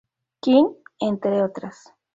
[0.41, 1.93] King, entre otras.